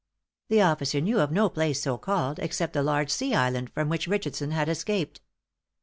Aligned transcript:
The 0.49 0.63
officer 0.63 0.99
knew 0.99 1.19
of 1.21 1.31
no 1.31 1.47
place 1.47 1.79
so 1.79 1.99
called 1.99 2.39
except 2.39 2.73
the 2.73 2.81
large 2.81 3.11
sea 3.11 3.35
island 3.35 3.69
from 3.71 3.87
which 3.87 4.07
Richardson 4.07 4.49
had 4.49 4.67
escaped. 4.67 5.21